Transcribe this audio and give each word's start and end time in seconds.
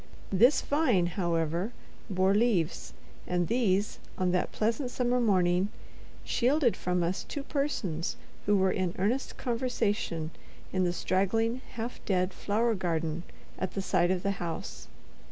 This 0.31 0.63
vine, 0.63 1.05
however, 1.05 1.73
bore 2.09 2.33
leaves, 2.33 2.93
and 3.27 3.47
these, 3.47 3.99
on 4.17 4.31
that 4.31 4.51
pleasant 4.51 4.89
summer 4.89 5.19
morning, 5.19 5.69
shielded 6.23 6.75
from 6.75 7.03
us 7.03 7.23
two 7.23 7.43
persons 7.43 8.15
who 8.47 8.57
were 8.57 8.71
in 8.71 8.95
earnest 8.97 9.37
conversation 9.37 10.31
in 10.73 10.85
the 10.85 10.91
straggling, 10.93 11.61
half 11.73 12.03
dead 12.05 12.33
flower 12.33 12.73
garden 12.73 13.21
at 13.59 13.75
the 13.75 13.81
side 13.83 14.09
of 14.09 14.23
the 14.23 14.31
house. 14.41 14.87